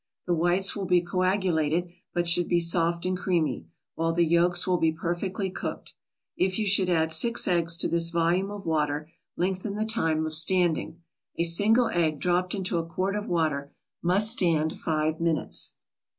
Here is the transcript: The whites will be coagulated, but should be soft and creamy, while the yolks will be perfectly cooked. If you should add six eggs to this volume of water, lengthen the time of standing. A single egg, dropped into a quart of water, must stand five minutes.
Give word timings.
The 0.25 0.33
whites 0.33 0.75
will 0.75 0.87
be 0.87 1.01
coagulated, 1.03 1.89
but 2.11 2.27
should 2.27 2.47
be 2.47 2.59
soft 2.59 3.05
and 3.05 3.15
creamy, 3.15 3.67
while 3.93 4.13
the 4.13 4.25
yolks 4.25 4.65
will 4.65 4.79
be 4.79 4.91
perfectly 4.91 5.51
cooked. 5.51 5.93
If 6.35 6.57
you 6.57 6.65
should 6.65 6.89
add 6.89 7.11
six 7.11 7.47
eggs 7.47 7.77
to 7.77 7.87
this 7.87 8.09
volume 8.09 8.49
of 8.49 8.65
water, 8.65 9.11
lengthen 9.37 9.75
the 9.75 9.85
time 9.85 10.25
of 10.25 10.33
standing. 10.33 11.03
A 11.37 11.43
single 11.43 11.89
egg, 11.89 12.17
dropped 12.19 12.55
into 12.55 12.79
a 12.79 12.83
quart 12.83 13.15
of 13.15 13.27
water, 13.27 13.73
must 14.01 14.31
stand 14.31 14.79
five 14.79 15.19
minutes. 15.21 15.75